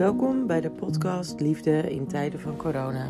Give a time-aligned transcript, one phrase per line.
[0.00, 3.06] Welkom bij de podcast Liefde in tijden van corona.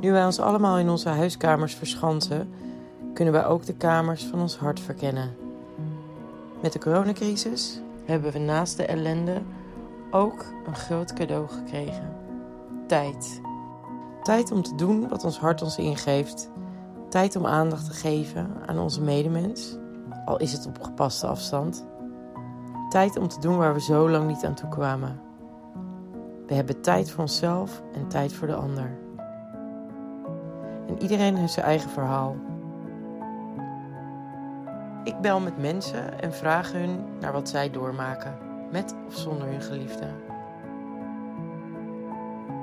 [0.00, 2.48] Nu wij ons allemaal in onze huiskamers verschansen,
[3.14, 5.36] kunnen wij ook de kamers van ons hart verkennen.
[6.62, 9.42] Met de coronacrisis hebben we naast de ellende
[10.10, 12.16] ook een groot cadeau gekregen:
[12.86, 13.40] tijd.
[14.22, 16.50] Tijd om te doen wat ons hart ons ingeeft.
[17.08, 19.76] Tijd om aandacht te geven aan onze medemens,
[20.24, 21.86] al is het op gepaste afstand.
[22.88, 25.32] Tijd om te doen waar we zo lang niet aan toe kwamen.
[26.46, 28.98] We hebben tijd voor onszelf en tijd voor de ander.
[30.86, 32.36] En iedereen heeft zijn eigen verhaal.
[35.04, 38.38] Ik bel met mensen en vraag hun naar wat zij doormaken,
[38.70, 40.06] met of zonder hun geliefde.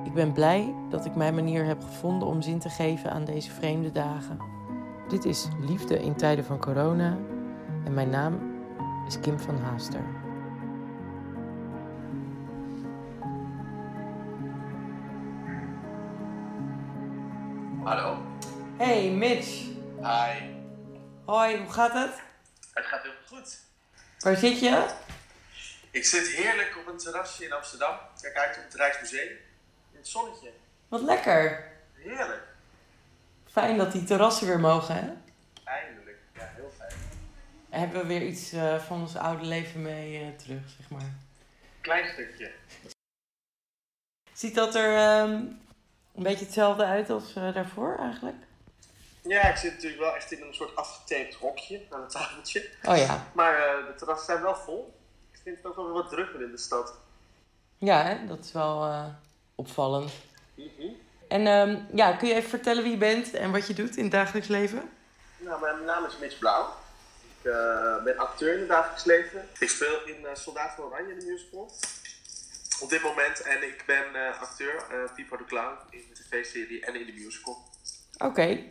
[0.03, 3.51] Ik ben blij dat ik mijn manier heb gevonden om zin te geven aan deze
[3.51, 4.37] vreemde dagen.
[5.07, 7.17] Dit is Liefde in tijden van corona
[7.83, 8.39] en mijn naam
[9.07, 10.20] is Kim van Haaster.
[18.91, 19.47] Hey Mitch.
[20.01, 20.31] Hi.
[21.25, 22.21] Hoi, hoe gaat het?
[22.73, 23.59] Het gaat heel goed.
[24.19, 24.89] Waar zit je?
[25.91, 27.97] Ik zit heerlijk op een terrasje in Amsterdam.
[28.21, 29.27] Kijk uit op het Rijksmuseum.
[29.91, 30.51] In het zonnetje.
[30.87, 31.71] Wat lekker.
[31.93, 32.43] Heerlijk.
[33.51, 35.11] Fijn dat die terrassen weer mogen, hè?
[35.63, 36.17] Eindelijk.
[36.33, 36.93] Ja, heel fijn.
[37.69, 41.13] Hebben we weer iets eh, van ons oude leven mee eh, terug, zeg maar.
[41.81, 42.51] Klein stukje.
[44.33, 45.31] Ziet dat er ehm,
[46.15, 48.49] een beetje hetzelfde uit als eh, daarvoor eigenlijk?
[49.21, 52.69] Ja, ik zit natuurlijk wel echt in een soort afgetaped hokje aan het tafeltje.
[52.83, 53.27] Oh ja.
[53.33, 54.99] Maar eh, de terrassen zijn wel vol.
[55.31, 56.93] Ik vind het ook wel wat drukker in de stad.
[57.77, 58.27] Ja, hè?
[58.27, 59.05] dat is wel eh,
[59.55, 60.11] opvallend.
[60.55, 60.87] Mhm.
[61.27, 64.03] En ehm, ja, kun je even vertellen wie je bent en wat je doet in
[64.03, 64.89] het dagelijks leven?
[65.37, 66.73] Nou, mijn naam is Mitch Blauw.
[67.41, 69.47] Ik eh, ben acteur in het dagelijks leven.
[69.59, 71.71] Ik speel in Soldaat van Oranje, de musical.
[72.81, 73.41] Op dit moment.
[73.41, 74.05] En ik ben
[74.39, 74.83] acteur,
[75.15, 77.57] Pipo de Clown, in de tv-serie en in de musical.
[78.17, 78.63] Oké.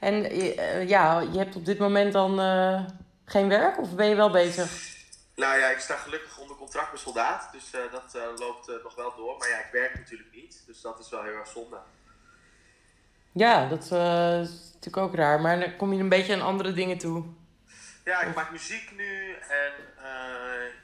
[0.00, 2.84] En eh, ja, je hebt op dit moment dan eh,
[3.24, 4.88] geen werk of ben je wel bezig?
[5.34, 7.48] Nou ja, ik sta gelukkig onder contract bij Soldaat.
[7.52, 9.38] Dus eh, dat loopt nog wel door.
[9.38, 10.62] Maar ja, ik werk natuurlijk niet.
[10.66, 11.78] Dus dat is wel heel erg zonde.
[13.32, 13.90] Ja, dat is
[14.72, 15.40] natuurlijk ook raar.
[15.40, 17.24] Maar dan kom je een beetje aan andere dingen toe.
[18.04, 19.34] Ja, ik maak muziek nu.
[19.34, 19.72] En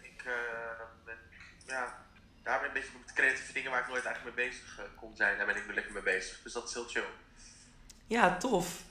[0.03, 0.25] ik
[1.05, 1.17] ben,
[1.67, 1.99] ja,
[2.43, 5.17] daar ben ik een beetje met creatieve dingen waar ik nooit eigenlijk mee bezig kon
[5.17, 5.37] zijn.
[5.37, 6.43] Daar ben ik nu lekker mee bezig.
[6.43, 7.05] Dus dat is heel chill.
[8.07, 8.85] Ja, tof.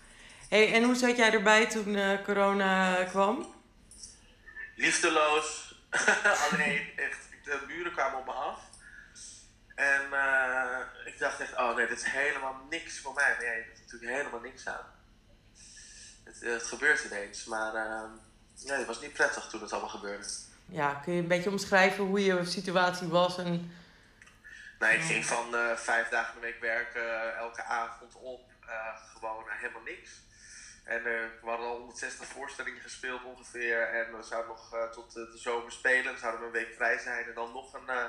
[0.50, 3.54] Hey, en hoe zat jij erbij toen eh, corona kwam?
[4.76, 5.76] liefdeloos.
[6.52, 8.60] Alleen echt, de buren kwamen op me af.
[9.76, 13.36] En eh, ik dacht echt, oh nee, dit is helemaal niks voor mij.
[13.40, 14.86] Nee, er is natuurlijk helemaal niks aan.
[16.24, 18.04] Het, eh, het gebeurt ineens, maar eh,
[18.64, 20.28] nee, het was niet prettig toen het allemaal gebeurde.
[20.66, 23.38] Ja, kun je een beetje omschrijven hoe je situatie was?
[23.38, 23.72] En...
[24.80, 28.52] Nee, ik ging van vijf dagen in de week werken, elke avond op,
[29.14, 30.10] gewoon helemaal niks.
[30.86, 31.04] En eh,
[31.42, 33.82] we hadden al 160 voorstellingen gespeeld ongeveer.
[33.82, 36.04] En we zouden nog eh, tot de, de zomer spelen.
[36.04, 38.06] Dan zouden we een week vrij zijn en dan nog een eh,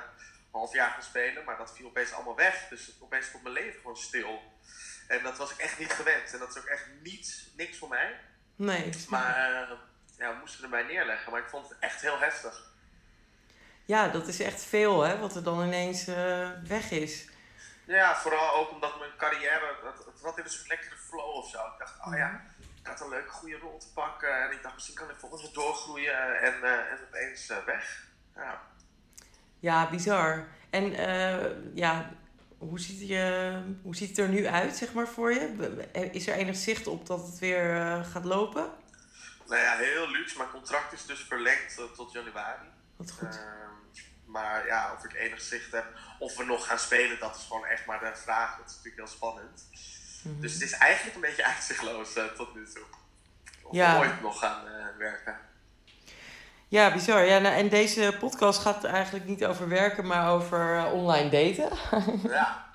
[0.51, 1.43] half jaar gaan spelen.
[1.43, 2.67] Maar dat viel opeens allemaal weg.
[2.69, 4.41] Dus opeens stond mijn leven gewoon stil.
[5.07, 6.33] En dat was ik echt niet gewend.
[6.33, 8.19] En dat is ook echt niets, niks voor mij.
[8.55, 8.93] Nee.
[9.09, 9.77] Maar eh,
[10.17, 11.31] ja, we moesten erbij neerleggen.
[11.31, 12.65] Maar ik vond het echt heel heftig.
[13.85, 17.29] Ja, dat is echt veel, hè, wat er dan ineens eh, weg is.
[17.85, 21.49] Ja, vooral ook omdat mijn carrière, het, het zat in een soort lekkere flow of
[21.49, 21.57] zo.
[21.57, 22.45] Ik dacht, oh ja,
[22.87, 24.43] ik had een leuke goede rol te pakken.
[24.43, 26.41] En ik dacht, misschien kan ik volgens mij doorgroeien.
[26.41, 28.07] En, eh, en opeens eh, weg.
[28.35, 28.61] Ja.
[29.59, 30.47] Ja, bizar.
[30.69, 32.09] En eh, ja,
[32.57, 36.09] hoe ziet, je, hoe ziet het er nu uit, zeg maar, voor je?
[36.11, 38.71] Is er enig zicht op dat het weer gaat lopen?
[39.47, 40.37] Nou ja, heel luxe.
[40.37, 42.67] Mijn contract is dus verlengd tot januari.
[42.95, 43.37] Wat goed.
[43.37, 45.85] Ehm, maar ja, of ik enig zicht heb,
[46.19, 48.57] of we nog gaan spelen, dat is gewoon echt maar de vraag.
[48.57, 49.67] Dat is natuurlijk heel spannend.
[50.23, 50.41] Mhm.
[50.41, 52.83] Dus het is eigenlijk een beetje uitzichtloos eh, tot nu toe.
[53.63, 53.99] Of Ja.
[53.99, 55.37] ooit nog gaan eh, werken.
[56.67, 57.23] Ja, bizar.
[57.25, 61.77] Ja, nou, en deze podcast gaat eigenlijk niet over werken, maar over eh, online daten.
[62.31, 62.65] Ja.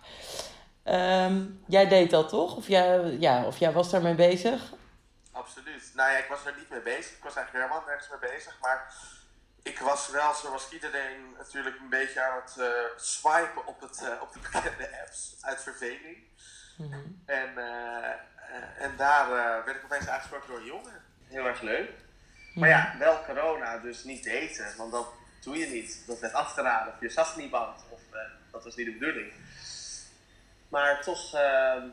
[0.85, 2.57] Ehm, jij deed dat toch?
[2.57, 4.73] Of jij, ja, of jij was daarmee bezig?
[5.33, 5.91] Absoluut.
[5.95, 7.17] Nou ja, ik was er niet mee bezig.
[7.17, 8.59] Ik was eigenlijk helemaal nergens mee bezig.
[8.61, 8.95] Maar
[9.63, 12.61] ik was wel, zoals iedereen, natuurlijk een beetje aan het
[12.97, 15.37] swipen op, het, op de bekende apps.
[15.41, 16.17] Uit verveling.
[16.89, 17.01] Mhm.
[17.25, 21.03] En, eh, eh, en daar eh, werd ik opeens aangesproken door een jongen.
[21.29, 21.91] Heel erg leuk.
[22.55, 24.77] Maar ja, wel corona, dus niet daten.
[24.77, 25.07] Want dat
[25.41, 26.03] doe je niet.
[26.07, 26.93] Dat werd afgeraden.
[26.93, 27.85] Of je zag niemand.
[27.89, 28.21] Of eh,
[28.51, 29.33] dat was niet de bedoeling.
[30.69, 31.35] Maar toch...
[31.35, 31.89] ehm,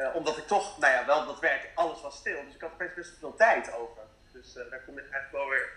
[0.00, 2.44] eh, omdat ik toch, nou ja, wel dat werk, alles was stil.
[2.44, 4.02] Dus ik had opeens best veel tijd over.
[4.32, 5.68] Dus eh, daar kom ik eigenlijk wel weer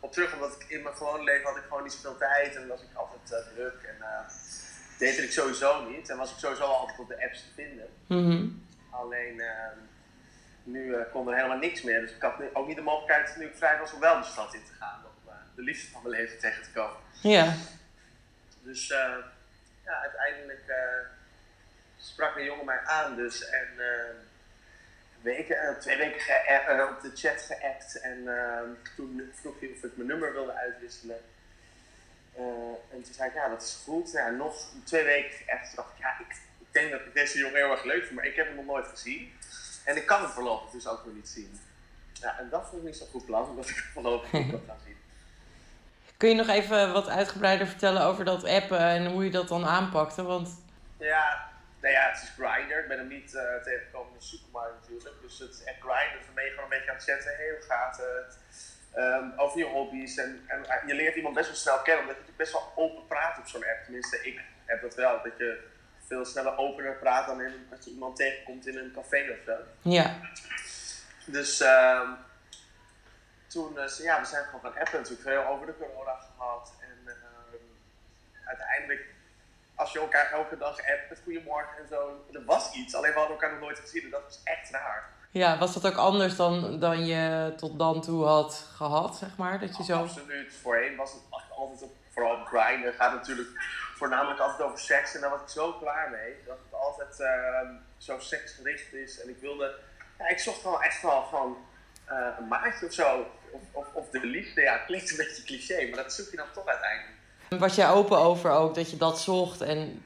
[0.00, 2.68] op terug, omdat ik in mijn gewone leven had ik gewoon niet zoveel tijd en
[2.68, 3.82] was ik altijd druk.
[3.82, 3.96] En
[4.98, 6.10] deed ik sowieso niet.
[6.10, 7.88] En was ik sowieso altijd op de apps te vinden.
[8.06, 8.48] Mhm.
[8.90, 9.78] Alleen ehm,
[10.62, 12.00] nu uh, kon er helemaal niks meer.
[12.00, 14.54] Dus ik had ook niet de mogelijkheid, nu ik vrij was, om wel de stad
[14.54, 15.04] in te gaan.
[15.04, 16.96] Om uh, de liefde van mijn leven tegen te komen.
[17.22, 17.54] Ja.
[18.62, 19.16] Dus uh,
[19.84, 20.72] ja, uiteindelijk
[21.96, 23.48] sprak een jongen mij aan dus.
[23.48, 23.68] En
[25.20, 28.00] weken, twee weken op de chat geappt.
[28.00, 31.20] En ehm, toen vroeg hij of ik mijn nummer wilde uitwisselen.
[32.90, 34.12] En toen zei ik, ja, dat is goed.
[34.12, 34.54] Ja, nog
[34.84, 37.84] twee weken echt dacht ik, ja, ik, ik denk dat ik deze jongen heel erg
[37.84, 39.32] leuk vind, maar ik heb hem nog nooit gezien.
[39.84, 41.60] En ik kan het voorlopig dus ook nog niet zien.
[42.12, 44.62] Ja, en dat vond ik niet zo'n goed plan, omdat ik het voorlopig niet kan
[44.66, 44.96] gaan zien.
[46.16, 49.64] Kun je nog even wat uitgebreider vertellen over dat appen en hoe je dat dan
[49.64, 50.22] aanpakte?
[50.22, 50.62] Want...
[50.98, 51.50] Ja,
[51.80, 52.78] nou ja, het is Grindr.
[52.78, 55.14] Ik ben hem niet uh, tegengekomen in de supermarkt natuurlijk.
[55.22, 56.16] Dus het is echt Grindr.
[56.16, 57.32] Dus dan ben je gewoon een beetje aan het chatten.
[57.36, 58.38] Hoe gaat het?
[58.98, 60.16] Um, over je hobby's.
[60.16, 63.06] En, en eh, je leert iemand best wel snel kennen, omdat je best wel open
[63.06, 63.82] praat op zo'n app.
[63.84, 65.22] Tenminste, ik heb dat wel.
[65.22, 65.68] Dat je
[66.06, 69.56] veel sneller opener praat dan in, als je iemand tegenkomt in een café of zo.
[69.82, 70.20] Ja.
[71.26, 72.10] Dus uh,
[73.46, 76.74] toen, uh, ja, we zijn gewoon gaan appen natuurlijk veel over de corona gehad.
[76.80, 77.12] En uh,
[78.44, 79.04] uiteindelijk,
[79.74, 82.94] als je elkaar elke dag appt met goedemorgen en zo, er was iets.
[82.94, 85.14] Alleen we hadden elkaar nog nooit gezien en dat was echt raar.
[85.30, 89.60] Ja, was dat ook anders dan, dan je tot dan toe had gehad, zeg maar?
[89.60, 89.98] Dat je zo...
[89.98, 90.54] Absoluut.
[90.62, 92.92] Voorheen was het altijd op, vooral op grinden.
[92.92, 93.48] gaat natuurlijk
[93.96, 95.14] voornamelijk altijd over seks.
[95.14, 96.36] En daar was ik zo klaar mee.
[96.46, 99.20] Dat het altijd uh, zo seksgericht is.
[99.20, 99.74] En ik wilde,
[100.18, 101.56] ja, ik zocht wel echt wel van
[102.10, 103.26] uh, een maatje of zo.
[103.50, 104.60] Of, of, of, de liefde.
[104.60, 107.14] Ja, het klinkt een beetje cliché, maar dat zoek je dan toch uiteindelijk.
[107.48, 109.60] Was jij open over ook dat je dat zocht?
[109.60, 110.04] En...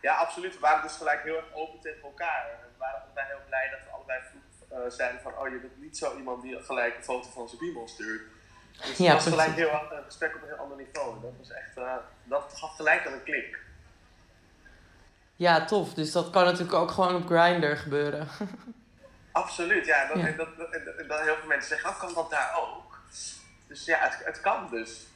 [0.00, 0.54] Ja, absoluut.
[0.54, 2.46] We waren dus gelijk heel erg open tegen elkaar.
[2.50, 5.32] En we waren allebei heel blij dat we allebei vroeg uh, zeiden van...
[5.38, 8.22] Oh, je bent niet zo iemand die gelijk een foto van zijn biemel stuurt.
[8.80, 11.20] Dus ja, het was gelijk heel, een gesprek op een heel ander niveau.
[11.20, 11.94] Dat, was echt, uh,
[12.24, 13.58] dat gaf gelijk aan een klik.
[15.36, 15.94] Ja, tof.
[15.94, 18.28] Dus dat kan natuurlijk ook gewoon op Grindr gebeuren.
[19.32, 20.06] Absoluut, ja.
[20.06, 20.32] Dat, ja.
[20.32, 20.72] Dat, dat,
[21.08, 23.00] dat, heel veel mensen zeggen, oh, kan dat daar ook?
[23.66, 25.06] Dus ja, het, het kan dus.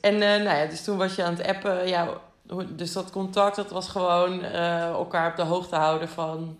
[0.00, 1.88] En uh, nou ja, dus toen was je aan het appen.
[1.88, 2.20] Ja,
[2.68, 6.58] dus dat contact, dat was gewoon uh, elkaar op de hoogte houden van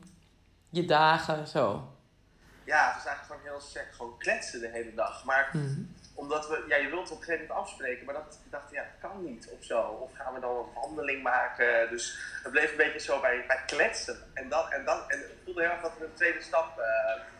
[0.69, 1.93] je dagen, zo.
[2.65, 5.25] Ja, het was eigenlijk gewoon heel sec, gewoon kletsen de hele dag.
[5.25, 8.50] Maar mm omdat we, ja, je wilt op een gegeven moment afspreken, maar dat, ik
[8.50, 9.81] dacht, ja, dat kan niet of zo.
[9.81, 11.91] Of gaan we dan een wandeling maken?
[11.91, 14.17] Dus het bleef een beetje zo bij, bij kletsen.
[14.35, 16.85] En, dan, en, dan, en ik voelde heel erg dat er een tweede stap uh,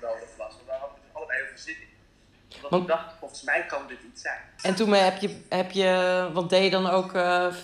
[0.09, 0.55] nodig was.
[0.55, 2.61] Want daar hadden we dus allebei heel veel zin in.
[2.71, 4.41] Want, ik dacht, volgens mij kan dit iets zijn.
[4.63, 7.55] En toen heb je, heb je want deed je dan ook, uh,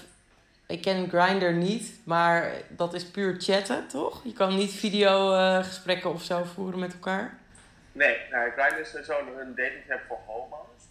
[0.67, 4.25] ik ken Grindr niet, maar dat is puur chatten, toch?
[4.25, 7.39] Je kan niet videogesprekken uh, of zo voeren met elkaar?
[7.93, 10.83] Nee, nou, Grindr is zo'n een dating app voor homo's.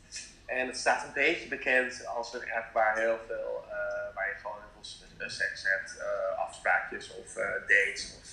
[0.46, 4.36] En het staat een beetje bekend als een app waar heel veel, uh, waar je
[4.42, 7.34] gewoon heel veel seks hebt, uh, afspraakjes of
[7.68, 8.16] dates.
[8.22, 8.32] Of,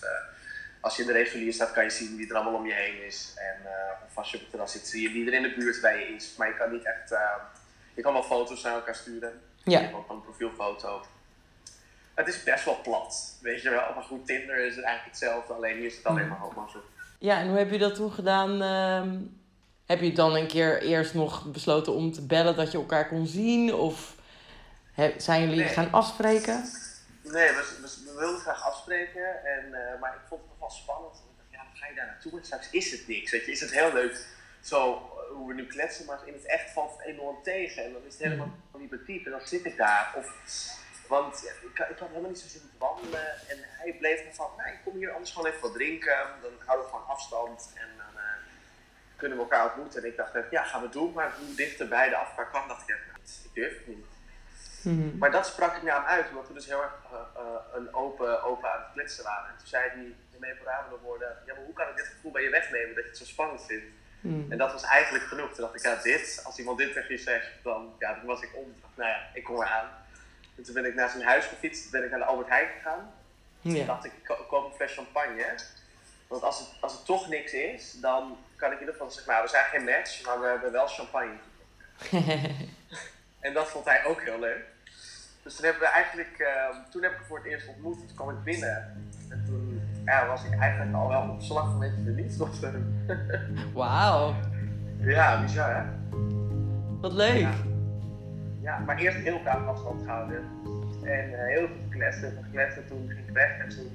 [0.81, 3.05] als je in de regulier staat, kan je zien wie er allemaal om je heen
[3.05, 3.35] is.
[3.37, 3.57] En
[4.07, 5.99] of als je op het terras zit, zie je wie er in de buurt bij
[5.99, 6.35] je is.
[6.37, 7.09] Maar je kan niet echt,
[7.95, 9.41] je kan wel foto's naar elkaar sturen.
[9.65, 9.79] Ja.
[9.79, 11.03] Je hebt ook een profielfoto.
[12.25, 13.95] Het is best wel plat, weet je wel.
[13.95, 16.85] Maar goed, Tinder is het eigenlijk hetzelfde, alleen hier is het alleen maar homo's op.
[17.19, 18.63] Ja, en hoe heb je dat toen gedaan?
[18.63, 19.19] Ehm,
[19.87, 23.27] heb je dan een keer eerst nog besloten om te bellen dat je elkaar kon
[23.27, 23.75] zien?
[23.75, 24.15] Of
[25.17, 26.65] zijn jullie gaan afspreken?
[27.23, 29.45] Nee, we, we, wilden graag afspreken.
[29.45, 31.15] En, uh, maar ik vond het nog wel spannend.
[31.15, 33.31] Ik dacht, ja, dan ga je daar naartoe en straks is het niks.
[33.31, 34.27] Weet je, is het heel leuk
[34.61, 37.85] zo uh, hoe we nu kletsen, maar in het echt valt het enorm tegen.
[37.85, 38.81] En dan is het helemaal mm.
[38.81, 40.15] niet betiep en dan zit ik daar.
[40.17, 40.27] Of,
[41.11, 43.27] want ja, ik, ik had helemaal niet zo zin om te wandelen.
[43.49, 46.19] En hij bleef me van, nou, ik kom hier anders gewoon even wat drinken.
[46.43, 47.73] Dan houden we gewoon afstand.
[47.75, 48.31] En dan uh,
[49.17, 50.03] kunnen we elkaar ontmoeten.
[50.03, 51.13] En ik dacht, ja, gaan we doen.
[51.13, 54.07] Maar hoe dichter bij de afspraak kwam, dacht ik, nou, ik durf het niet.
[54.83, 55.19] Mm-hmm.
[55.19, 57.43] Maar dat sprak ik naar hem uit, omdat we dus heel erg uh, uh,
[57.75, 59.51] een open, open aan het kletsen waren.
[59.51, 62.51] En toen zei hij memorabele woorden, ja, maar hoe kan ik dit gevoel bij je
[62.51, 63.87] wegnemen dat je het zo spannend vindt?
[64.21, 64.53] Mm.
[64.53, 65.53] En dat was eigenlijk genoeg.
[65.53, 68.43] Toen dacht ik, ja, dit, als iemand dit tegen je zegt, dan, ja, dan was
[68.43, 68.75] ik om.
[68.95, 69.89] Nou ja, ik kom eraan.
[70.61, 73.13] En toen ben ik naar zijn huis gefietst, ben ik naar de Albert Heijn gegaan.
[73.61, 73.75] Ja.
[73.75, 75.55] Toen dacht ik, ik koop een fles champagne.
[76.27, 79.33] Want als het, als het toch niks is, dan kan ik in ieder geval zeggen,
[79.33, 81.37] nou, we zijn geen match, maar we hebben wel champagne
[83.47, 84.65] en dat vond hij ook heel leuk.
[85.43, 88.31] Dus toen hebben we eigenlijk, uh, toen heb ik voor het eerst ontmoet, toen kwam
[88.31, 89.11] ik binnen.
[89.29, 93.07] En toen ja, was ik eigenlijk al wel op slag een beetje verliefd op hem.
[93.75, 94.35] Wauw.
[95.01, 95.83] Ja, bizar hè?
[97.01, 97.41] Wat leuk.
[97.41, 97.53] Ja,
[98.63, 100.45] ja maar eerst heel graag afstand gehouden.
[101.05, 103.91] En uh, heel veel gekletst gekletst en toen ging ik weg en toen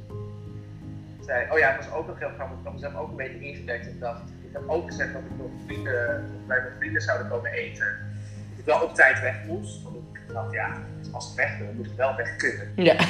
[1.26, 3.40] zei, oh ja, het was ook nog heel grappig, ik had mezelf ook een beetje
[3.40, 7.28] ingedekt en dacht, ik heb ook gezegd dat ik nog vrienden, bij mijn vrienden zouden
[7.28, 7.98] komen eten.
[8.66, 9.84] wel op tijd weg moest.
[9.84, 10.72] Want ik dacht, ja,
[11.12, 12.72] als ik weg ben, moet ik wel weg kunnen.
[12.76, 12.96] Ja.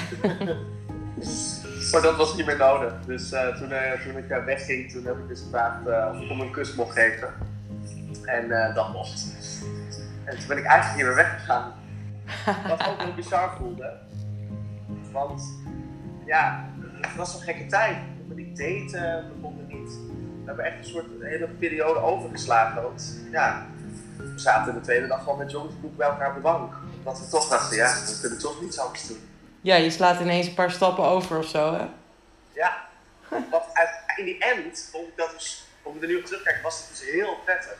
[1.92, 2.94] maar dat was niet meer nodig.
[3.06, 6.32] Dus uh, toen, uh, toen ik uh, wegging, toen heb ik dus gevraagd of ik
[6.32, 7.30] om een kus mocht geven.
[8.26, 9.28] En dat mocht.
[10.26, 11.74] En toen ben ik eigenlijk hier weer weggegaan.
[12.68, 13.94] Wat ook heel bizar voelde.
[15.12, 15.44] Want
[16.26, 16.70] ja,
[17.02, 17.98] het was een gekke tijd.
[17.98, 19.90] We konden niet daten, we konden niet.
[19.90, 22.84] We hebben echt een soort een hele periode overgeslagen.
[22.84, 23.66] Want ja,
[24.18, 26.74] we zaten de tweede dag gewoon met jongensboek bij elkaar op de bank.
[27.04, 29.30] Dat we toch dachten, ja, we kunnen toch niets anders doen.
[29.62, 31.86] Ja, je slaat ineens een paar stappen over of zo, hè?
[32.54, 32.84] Ja.
[33.30, 33.64] Want
[34.16, 37.10] in die end vond ik dat dus, om er nu op terugkijken, was het dus
[37.12, 37.78] heel prettig.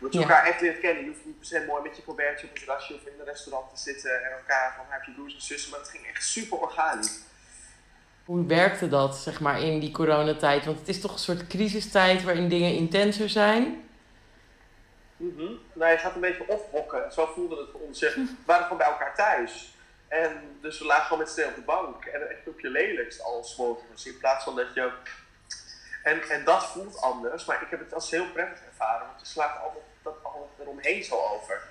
[0.00, 1.04] Dat je elkaar echt leert kennen.
[1.04, 3.24] Je hoeft niet per se mooi met je colbertje op een terrasje of in een
[3.24, 6.24] restaurant te zitten en elkaar van heb je broers en zussen, maar het ging echt
[6.24, 7.18] super organisch.
[8.24, 10.64] Hoe werkte dat, zeg maar, in die coronatijd?
[10.64, 13.88] Want het is toch een soort crisistijd waarin dingen intenser zijn.
[15.16, 17.12] Mm Nou, je gaat een beetje ophokken.
[17.12, 18.00] Zo voelde het voor ons.
[18.00, 19.74] We waren gewoon bij elkaar thuis.
[20.08, 22.04] En dus we lagen gewoon met z'n op de bank.
[22.04, 24.06] En echt op je lelijkst al smokers.
[24.06, 24.90] In plaats van dat je...
[26.02, 27.44] En, en dat voelt anders.
[27.44, 29.06] Maar ik heb het als heel prettig ervaren.
[29.06, 31.62] Want je slaat altijd dat alles eromheen zo over.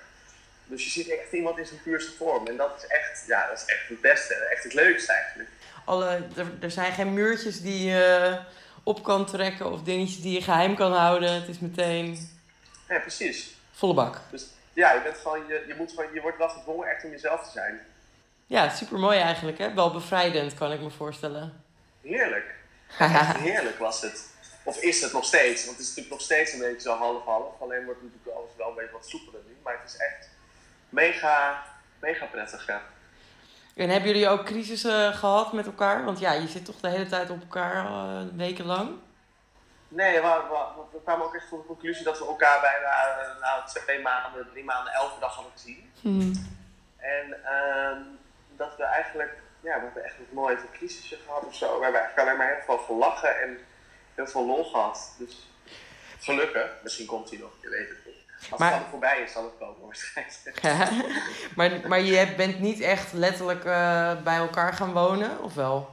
[0.64, 2.46] Dus je ziet echt iemand in zijn puurste vorm.
[2.46, 4.34] En dat is echt, ja, dat is echt het beste.
[4.34, 5.48] Echt het leukste eigenlijk.
[5.84, 8.38] Alle, er, er zijn geen muurtjes die je
[8.82, 9.72] op kan trekken.
[9.72, 11.32] Of dingetjes die je geheim kan houden.
[11.32, 12.36] Het is meteen...
[12.88, 13.56] Ja, precies.
[13.72, 14.20] Volle bak.
[14.30, 17.10] Dus ja, je, bent gewoon, je, je, moet gewoon, je wordt wel gedwongen echt om
[17.10, 17.80] jezelf te zijn.
[18.46, 19.58] Ja, super mooi eigenlijk.
[19.58, 19.74] Hè?
[19.74, 21.62] Wel bevrijdend, kan ik me voorstellen.
[22.02, 22.54] Heerlijk.
[23.48, 24.26] heerlijk was het.
[24.68, 25.64] Of is het nog steeds?
[25.64, 27.60] Want het is natuurlijk nog steeds een beetje zo half-half.
[27.60, 29.56] Alleen wordt het natuurlijk alles wel een beetje wat soepeler nu.
[29.62, 30.30] Maar het is echt
[30.88, 31.62] mega,
[31.98, 32.66] mega prettig.
[32.66, 32.82] Ja.
[33.74, 36.04] En hebben jullie ook crisissen gehad met elkaar?
[36.04, 38.90] Want ja, je zit toch de hele tijd op elkaar uh, wekenlang?
[39.88, 43.66] Nee, we, we, we, kwamen ook echt tot de conclusie dat we elkaar bijna nou,
[43.66, 45.92] twee maanden, drie maanden, elke dag hadden gezien.
[46.00, 46.32] Hmm.
[46.96, 47.96] En uh,
[48.56, 51.78] dat we eigenlijk, ja, we hebben echt nog nooit een crisisje gehad of zo.
[51.78, 53.58] We hebben eigenlijk alleen maar heel veel gelachen en
[54.18, 55.14] heel veel lol gehad.
[55.18, 55.48] Dus
[56.20, 58.14] gelukkig, misschien komt hij nog, je weet het niet.
[58.50, 60.62] Als maar, het voorbij is, zal het komen waarschijnlijk.
[61.56, 65.90] maar, maar je bent niet echt letterlijk uh, bij elkaar gaan wonen, of wel?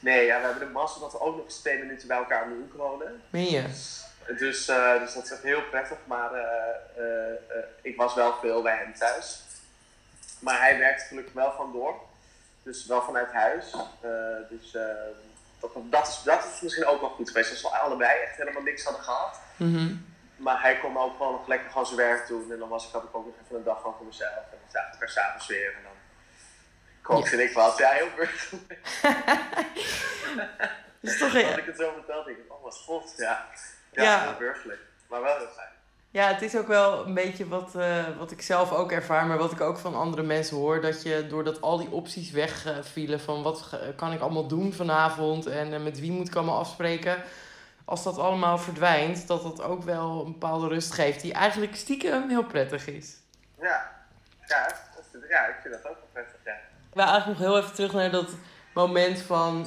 [0.00, 2.42] Nee, ja, we hebben de massa dat we ook nog eens twee minuten bij elkaar
[2.42, 3.22] om de hoek wonen.
[3.30, 3.62] Meen je?
[4.38, 8.76] Dus, uh, dus dat is echt heel prettig, maar uh, ik was wel veel bij
[8.76, 9.40] hem thuis.
[10.38, 11.94] Maar hij werkt gelukkig wel van door.
[12.62, 13.74] Dus wel vanuit huis.
[14.48, 14.76] dus
[15.60, 17.50] dat, dat, is, dat is misschien ook wel goed geweest.
[17.50, 19.40] Als we allebei echt helemaal niks hadden gehad.
[19.56, 22.52] Mm Maar hij kon ook gewoon nog lekker gewoon zijn werk doen.
[22.52, 24.30] En dan was ik, had ik ook nog even een dag van voor mezelf.
[24.30, 25.74] En dan zaten we elkaar s'avonds weer.
[25.74, 25.92] En dan
[27.02, 27.42] kookte ja.
[27.42, 27.78] ik wat.
[27.78, 28.70] Ja, heel burgerlijk.
[31.00, 31.34] is toch.
[31.34, 33.14] Als ik het zo vertel, denk ik, oh wat god.
[33.16, 33.46] Ja,
[33.90, 34.22] ja, ja.
[34.22, 34.80] heel burgerlijk.
[35.08, 35.75] Maar wel heel fijn.
[36.16, 39.38] Ja, het is ook wel een beetje wat, uh, wat ik zelf ook ervaar, maar
[39.38, 40.80] wat ik ook van andere mensen hoor.
[40.80, 45.72] Dat je doordat al die opties wegvielen van wat kan ik allemaal doen vanavond en
[45.72, 47.16] uh, met wie moet ik allemaal afspreken.
[47.84, 52.28] Als dat allemaal verdwijnt, dat dat ook wel een bepaalde rust geeft die eigenlijk stiekem
[52.28, 53.16] heel prettig is.
[53.60, 53.92] Ja,
[54.46, 54.66] ja,
[55.28, 56.52] ja ik vind dat ook wel prettig, ja.
[56.52, 58.30] Ik wil eigenlijk nog heel even terug naar dat
[58.74, 59.66] moment van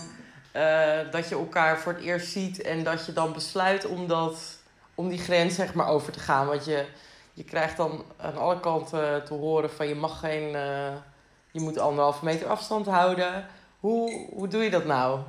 [0.55, 4.58] uh, dat je elkaar voor het eerst ziet en dat je dan besluit om dat
[4.99, 6.47] om die grens zeg maar over te gaan.
[6.47, 6.85] Want je,
[7.33, 10.95] je krijgt dan aan alle kanten te horen van je mag geen, uh,
[11.51, 13.47] je moet anderhalve meter afstand houden.
[13.79, 15.19] Hoe, hoe doe je dat nou?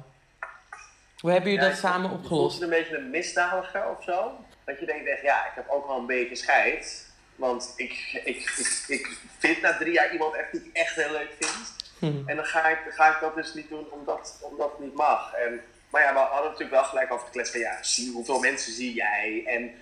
[1.20, 2.58] Hoe hebben jullie dat samen opgelost?
[2.58, 4.32] Je een beetje een misdadiger of zo.
[4.64, 7.08] Dat je denkt echt, ja, ik heb ook wel een beetje scheid.
[7.36, 11.12] Want ik, ik, ik, ik vind na drie jaar iemand echt die ik echt heel
[11.12, 11.74] leuk vind.
[11.98, 12.28] Hm.
[12.28, 15.32] En dan ga ik, ga ik dat dus niet doen omdat, omdat het niet mag.
[15.32, 18.38] En maar ja, we hadden natuurlijk wel gelijk over de klets van ja, zie, hoeveel
[18.38, 19.42] mensen zie jij?
[19.46, 19.74] En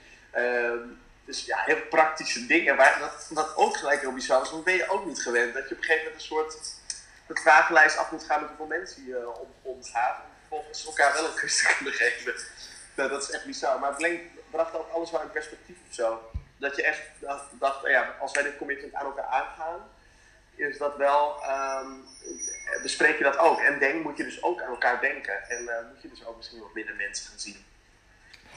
[0.42, 0.80] uh,
[1.24, 2.76] dus ja, heel praktische dingen.
[2.76, 5.54] Waar dat, dat ook gelijk heel bizar is, want ben je ook niet gewend.
[5.54, 6.76] Dat je op een gegeven moment een soort
[7.26, 10.16] de vragenlijst af moet gaan met hoeveel mensen je uh, om, omgaat.
[10.20, 12.34] Om vervolgens elkaar wel een kus te kunnen geven.
[12.94, 13.78] Nou, dat is echt bizar.
[13.78, 16.30] Maar het bracht ook alles wel in perspectief of zo.
[16.56, 17.00] Dat je echt
[17.52, 19.88] dacht, ja, als wij dit commitment aan elkaar aangaan,
[20.58, 21.42] is dat wel,
[21.82, 22.04] um,
[22.82, 23.60] bespreek je dat ook.
[23.60, 25.48] En denk moet je dus ook aan elkaar denken.
[25.48, 27.56] En uh, moet je dus ook misschien wat minder mensen gaan zien.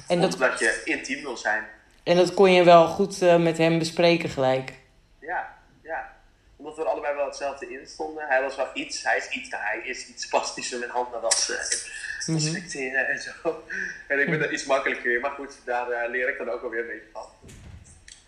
[0.07, 1.67] En dat, Omdat je intiem wil zijn.
[2.03, 4.73] En dat kon je wel goed uh, met hem bespreken gelijk.
[5.19, 6.19] Ja, ja.
[6.55, 8.27] Omdat we er allebei wel hetzelfde in stonden.
[8.27, 11.59] Hij was wel iets, hij is iets, hij is iets spastischer met hand naar wassen
[11.59, 12.43] en mhm.
[12.43, 13.63] respecteren en zo.
[14.07, 15.21] En ik ben er iets makkelijker in.
[15.21, 17.25] Maar goed, daar uh, leer ik dan ook alweer een beetje van.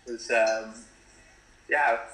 [0.04, 0.72] Dus um,
[1.66, 2.04] ja,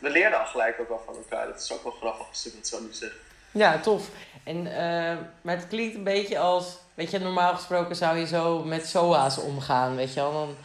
[0.00, 1.46] we leerden al gelijk ook wel van elkaar.
[1.46, 3.12] Dat is ook wel grappig als ik het zo nu zeg.
[3.50, 4.08] Ja, tof.
[4.44, 8.64] En, uh, maar het klinkt een beetje als, weet je, normaal gesproken zou je zo
[8.64, 10.32] met SOA's omgaan, weet je wel.
[10.32, 10.56] Dan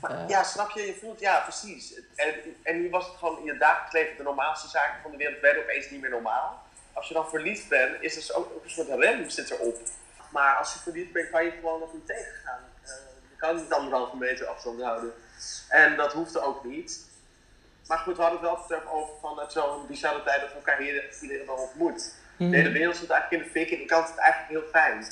[0.00, 0.86] Maar, ja, snap je?
[0.86, 1.94] Je voelt, ja, precies.
[2.14, 5.16] En, en nu was het gewoon in je dagelijks leven de normaalste zaken van de
[5.16, 6.62] wereld werden opeens niet meer normaal.
[6.92, 9.78] Als je dan verliefd bent, is er ook, ook een soort rem zit erop.
[10.30, 12.60] Maar als je verliefd bent, kan je gewoon nog niet tegengaan.
[12.82, 12.88] Uh,
[13.30, 15.12] je kan niet anderhalve meter afstand houden.
[15.68, 17.08] En dat hoefde ook niet.
[17.86, 20.78] Maar goed, we hadden het wel over van het zo'n bizarre tijd dat we elkaar
[20.78, 22.14] hier iedereen wel ontmoet.
[22.36, 22.50] Mm.
[22.50, 25.04] De hele wereld zit eigenlijk in de fik en ik kan het eigenlijk heel fijn.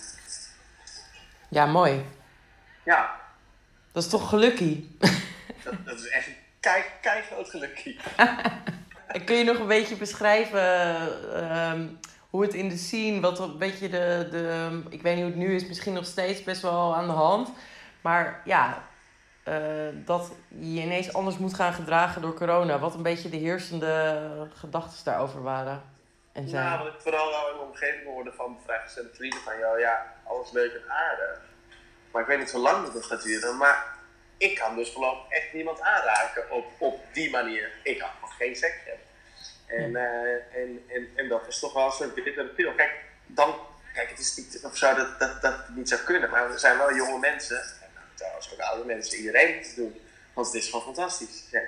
[1.48, 2.04] Ja, mooi.
[2.84, 3.20] Ja.
[3.92, 4.78] Dat is toch gelukkig?
[5.64, 7.54] Dat, dat is echt een kei, kei groot
[9.06, 10.96] en kun je nog een beetje beschrijven
[11.34, 11.72] uh,
[12.30, 15.42] hoe het in de scene, wat een beetje de, de, ik weet niet hoe het
[15.42, 17.50] nu is, misschien nog steeds best wel aan de hand.
[18.00, 18.82] Maar ja,
[19.48, 22.78] uh, dat je ineens anders moet gaan gedragen door corona.
[22.78, 25.82] Wat een beetje de heersende gedachten daarover waren.
[26.32, 26.64] En zijn.
[26.64, 30.14] Ja, wat ik vooral wel in mijn omgeving hoorde van vrijgestelde vrienden van jou, ja,
[30.24, 31.40] alles leuk en aardig.
[32.12, 33.56] Maar ik weet niet hoe lang dat gaat duren.
[33.56, 33.96] Maar
[34.36, 37.72] ik kan dus voorlopig echt niemand aanraken op, op die manier.
[37.82, 39.06] Ik kan nog geen seks hebben.
[39.66, 42.74] En, uh, en, en, en dat is toch wel een soort bittere pil.
[42.74, 43.54] Kijk, dan,
[43.94, 46.30] kijk, het is niet of zo dat, dat, dat niet zou kunnen.
[46.30, 47.60] Maar we zijn wel jonge mensen.
[48.18, 49.18] Trouwens ook oude mensen.
[49.18, 50.00] Iedereen moet het doen.
[50.32, 51.44] Want het is gewoon fantastisch.
[51.50, 51.60] Ja.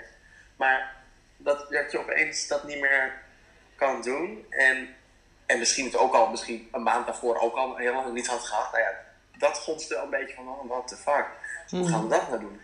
[0.57, 0.95] Maar
[1.37, 3.13] dat, dat je opeens dat niet meer
[3.77, 4.47] kan doen.
[4.51, 4.89] En,
[5.47, 8.41] en misschien het ook al, misschien een maand daarvoor ook al heel lang niet had
[8.41, 8.73] gehad.
[8.73, 8.91] Nou ja,
[9.39, 11.27] dat gonste wel een beetje van, oh, what the fuck.
[11.71, 12.61] Hoe gaan we dat nou doen?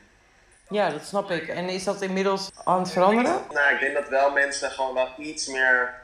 [0.69, 1.49] Ja, dat snap ik.
[1.49, 3.43] En is dat inmiddels aan het veranderen?
[3.53, 5.95] Nou, ik denk dat wel mensen gewoon wel iets meer,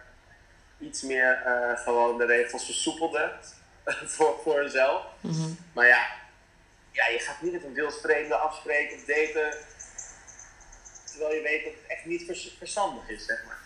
[0.79, 3.33] iets meer uh, gewoon de regels versoepelden
[4.15, 5.03] voor, voor hunzelf.
[5.21, 5.51] Mhm.
[5.73, 6.07] Maar ja,
[6.93, 9.57] ja, je gaat niet met een wildvreemde afspreken of daten,
[11.05, 13.59] terwijl je weet dat het echt niet verstandig is, zeg maar.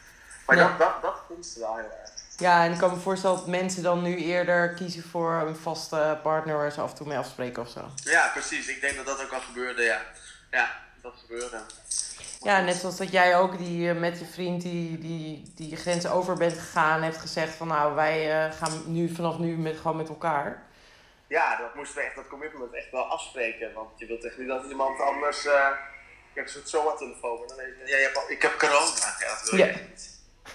[0.47, 2.11] Maar dat, dat, dat gunst wel heel erg.
[2.37, 6.19] Ja, en ik kan me voorstellen dat mensen dan nu eerder kiezen voor een vaste
[6.23, 7.89] partner waar ze af en toe mee afspreken of zo.
[7.97, 8.69] Ja, precies.
[8.69, 10.03] Ik denk dat dat ook al gebeurde, ja.
[10.51, 10.71] Ja,
[11.03, 11.61] dat gebeurde.
[12.41, 16.07] Ja, net zoals dat jij ook die, eh, met je vriend die, die, die grens
[16.07, 19.97] over bent gegaan, hebt gezegd van nou, wij uh, gaan nu vanaf nu met, gewoon
[19.97, 20.66] met elkaar.
[21.29, 23.73] Ja, dat moesten we echt, dat commitment echt wel afspreken.
[23.73, 25.47] Want je wilt echt niet dat iemand anders.
[25.47, 25.69] Uh,
[26.31, 27.47] ik heb een soort zoa-telefoon.
[27.47, 29.15] Dan weet je, ja, je hebt al, ik heb corona.
[29.19, 29.79] Ja, dat wil je ja.
[29.89, 30.15] niet.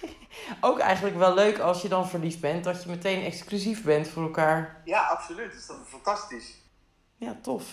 [0.69, 4.23] ook eigenlijk wel leuk als je dan verliefd bent, dat je meteen exclusief bent voor
[4.23, 4.81] elkaar.
[4.85, 5.51] Ja, absoluut.
[5.51, 6.59] Dus dat is fantastisch.
[7.17, 7.63] Ja, tof.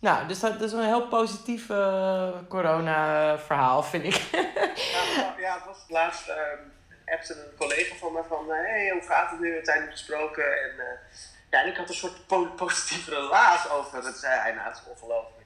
[0.00, 4.14] Nou, dus dat, is een heel positief uh, corona-verhaal, vind ik.
[5.16, 6.28] ja, ja, het was laatst.
[6.28, 6.34] Uh,
[7.14, 9.50] appte een collega van me van: hé, hey, hoe gaat het nu?
[9.50, 10.62] We hebben gesproken.
[10.62, 10.84] En, uh,
[11.50, 14.02] ja, en ik had een soort po positieve relaas over.
[14.02, 15.38] Dat zei hij, nou, het is ongelooflijk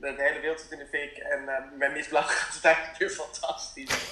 [0.00, 3.10] de, hele wereld zit in de fik en uh, bij Miss gaat het eigenlijk weer
[3.10, 4.10] fantastisch.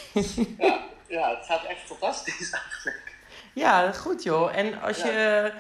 [0.59, 3.15] ja, ja, het gaat echt fantastisch eigenlijk.
[3.53, 4.57] Ja, goed joh.
[4.57, 5.53] En als je,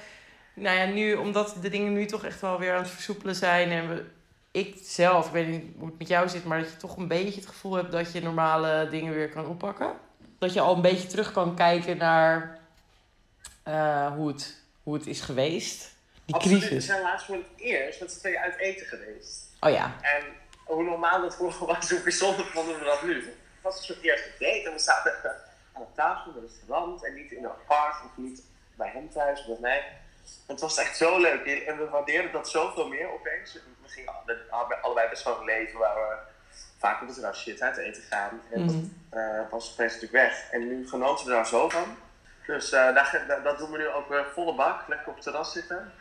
[0.54, 3.70] nou ja, nu, omdat de dingen nu toch echt wel weer aan het versoepelen zijn
[3.70, 4.04] en we,
[4.50, 7.08] ik zelf, ik weet niet hoe het met jou zit, maar dat je toch een
[7.08, 9.92] beetje het gevoel hebt dat je normale dingen weer kan oppakken.
[10.38, 12.58] Dat je al een beetje terug kan kijken naar
[13.68, 15.90] uh, hoe, het, hoe het is geweest.
[16.24, 16.58] Die Absoluut.
[16.58, 16.86] crisis.
[16.86, 19.50] We zijn laatst voor het eerst met z'n tweeën uit eten geweest.
[19.60, 19.96] Oh ja.
[20.02, 20.24] En
[20.64, 23.14] hoe normaal dat vroeger was, hoe bijzonder vonden we dat nu.
[23.14, 25.12] Het was een soort eerste date en we zaten
[25.72, 28.42] aan de tafel in het restaurant en niet in een park of niet
[28.74, 29.84] bij hem thuis of bij mij.
[30.46, 33.52] Het was echt zo leuk en we waardeerden dat zoveel meer opeens.
[33.82, 34.12] We gingen
[34.80, 36.16] allebei best wel een leven waar we
[36.78, 38.40] vaak op het rasje uit eten gaan.
[38.50, 40.50] En mm dat uh, was opeens natuurlijk weg.
[40.50, 41.96] En nu genoten we daar zo van.
[42.46, 45.52] Dus uh, dat, dat doen we nu ook weer volle bak, lekker op het terras
[45.52, 45.92] zitten.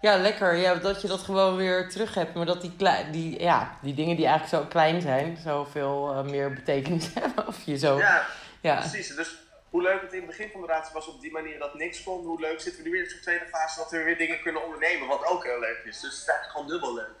[0.00, 0.54] Ja, lekker.
[0.54, 2.34] Ja, dat je dat gewoon weer terug hebt.
[2.34, 2.76] Maar dat die,
[3.10, 7.46] die, ja, die dingen die eigenlijk zo klein zijn, zoveel uh, meer betekenis hebben.
[7.46, 7.98] Of je zo...
[7.98, 8.26] Ja,
[8.60, 9.14] ja, precies.
[9.14, 9.36] Dus
[9.70, 12.02] hoe leuk het in het begin van de relatie was op die manier dat niks
[12.02, 12.24] kon.
[12.24, 14.64] Hoe leuk zitten we nu weer in zo'n tweede fase dat we weer dingen kunnen
[14.64, 15.08] ondernemen.
[15.08, 16.00] Wat ook heel leuk is.
[16.00, 17.14] Dus het is eigenlijk gewoon dubbel leuk.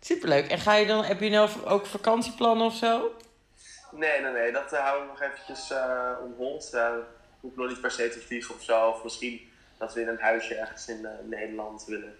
[0.00, 0.48] Superleuk.
[0.48, 3.16] En ga je dan, heb je nou ook vakantieplannen of zo?
[3.92, 4.52] Nee, nee, nee.
[4.52, 6.76] Dat uh, houden we nog eventjes uh, on hold.
[7.40, 8.88] Hoef nog niet per se te vliegen of zo.
[8.88, 12.16] Of misschien dat we in een huisje ergens in uh, Nederland willen.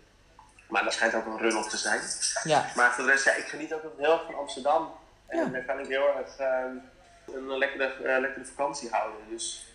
[0.69, 2.01] Maar dat schijnt ook een run op te zijn.
[2.45, 2.67] Ja.
[2.77, 4.91] Maar voor de rest, ja, ik geniet ook heel erg van Amsterdam.
[5.27, 5.45] En ja.
[5.45, 9.19] dan kan ik heel erg uh, een lekkere, uh, lekkere vakantie houden.
[9.29, 9.67] Dus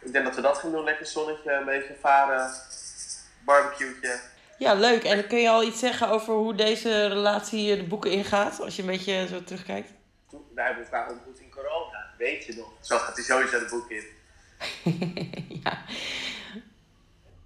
[0.00, 0.84] ik denk dat we dat gaan doen.
[0.84, 2.50] Lekker zonnetje, een beetje varen,
[3.44, 3.94] barbecue.
[4.58, 5.04] Ja, leuk.
[5.04, 8.60] En kun je al iets zeggen over hoe deze relatie de boeken ingaat?
[8.60, 9.90] Als je een beetje zo terugkijkt.
[10.54, 12.06] Wij hebben elkaar ontmoet in corona.
[12.18, 12.68] Weet je nog?
[12.80, 14.04] Zo gaat hij sowieso de boek in.
[15.64, 15.78] ja.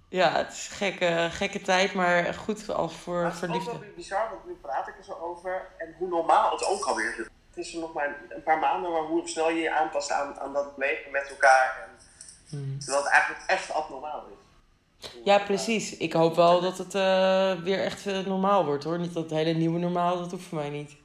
[0.09, 3.47] Ja, het is een gekke, gekke tijd, maar goed als voor, voor liefde.
[3.47, 5.67] Het is ook wel bizar, want nu praat ik er zo over.
[5.77, 7.27] En hoe normaal het ook alweer is.
[7.49, 10.39] Het is er nog maar een paar maanden, maar hoe snel je je aanpast aan,
[10.39, 11.77] aan dat leven met elkaar.
[11.83, 12.05] En,
[12.49, 12.79] hmm.
[12.79, 15.09] Terwijl het eigenlijk echt abnormaal is.
[15.23, 15.97] Ja, precies.
[15.97, 18.99] Ik hoop wel dat het eh, weer echt eh, normaal wordt hoor.
[18.99, 20.95] Niet dat het hele nieuwe normaal, dat hoeft voor mij niet.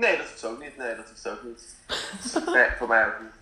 [0.00, 0.76] Nee, dat hoeft ook niet.
[0.76, 1.76] Nee, dat hoeft ook niet.
[2.54, 3.32] nee, voor mij ook niet.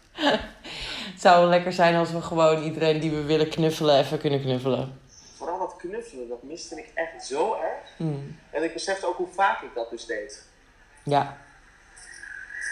[1.13, 4.41] Het zou wel lekker zijn als we gewoon iedereen die we willen knuffelen even kunnen
[4.41, 5.01] knuffelen.
[5.37, 7.97] Vooral dat knuffelen, dat miste ik echt zo erg.
[7.97, 8.39] Hmm.
[8.51, 10.45] En ik besefte ook hoe vaak ik dat dus deed.
[11.03, 11.37] Ja.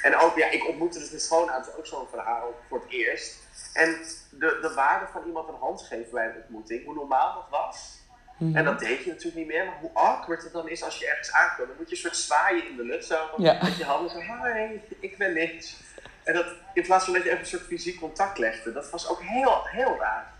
[0.02, 3.36] En ook, ja, ik ontmoette dus mijn schoonouders ook zo'n verhaal voor het eerst.
[3.72, 3.96] En
[4.30, 7.95] de, de waarde van iemand een hand geven bij een ontmoeting, hoe normaal dat was.
[8.36, 8.56] Mhm.
[8.56, 11.06] En dat deed je natuurlijk niet meer, maar hoe awkward het dan is als je
[11.06, 11.68] ergens aankomt.
[11.68, 13.28] Dan moet je een soort zwaaien in de lucht zo.
[13.36, 13.58] Ja.
[13.62, 15.76] Met je handen zo, hi, ik ben niks.
[16.24, 19.08] En dat, in plaats van dat je even een soort fysiek contact legde, dat was
[19.08, 20.32] ook heel, heel raar.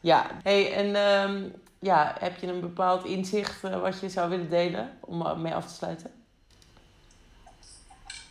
[0.00, 0.26] Ja.
[0.42, 4.98] Hey, en ehm, ja, heb je een bepaald inzicht eh, wat je zou willen delen
[5.00, 6.24] om eh, mee af te sluiten?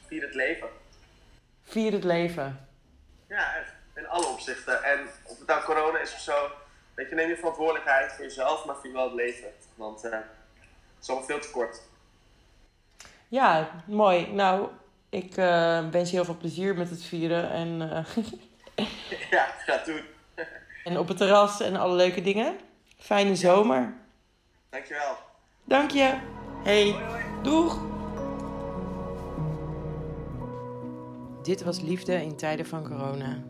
[0.05, 0.67] Vier het leven.
[1.63, 2.67] Vier het leven.
[3.27, 3.71] Ja, echt.
[3.95, 4.83] In alle opzichten.
[4.83, 6.51] En of het nou corona is of zo,
[6.97, 9.47] weet je, neem je verantwoordelijkheid voor jezelf, maar vier wel het leven.
[9.75, 10.21] Want eh, het
[11.01, 11.81] is allemaal veel te kort.
[13.27, 14.27] Ja, mooi.
[14.33, 14.67] Nou,
[15.09, 18.85] ik eh, wens je heel veel plezier met het vieren en, eh,
[19.31, 20.01] ja, ga doen.
[20.83, 22.57] en op het terras en alle leuke dingen.
[22.97, 23.93] Fijne zomer.
[24.69, 25.17] Dankjewel.
[25.63, 26.19] Dank je.
[26.63, 26.95] Hey,
[27.43, 27.79] doeg!
[31.43, 33.43] Dit was Liefde in tijden van corona.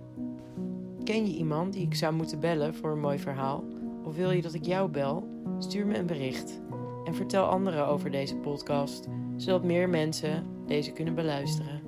[1.07, 3.63] Ken je iemand die ik zou moeten bellen voor een mooi verhaal?
[4.03, 5.27] Of wil je dat ik jou bel?
[5.59, 6.61] Stuur me een bericht.
[7.05, 11.81] En vertel anderen over deze podcast, zodat meer mensen deze kunnen beluisteren.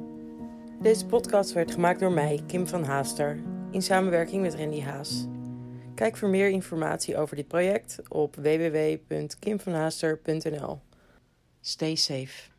[0.82, 3.39] Deze podcast werd gemaakt door mij, Kim van Haaster,
[3.71, 5.27] in samenwerking met Randy Haas.
[5.95, 10.79] Kijk voor meer informatie over dit project op www.kimvanhaaster.nl.
[11.62, 12.58] Stay safe.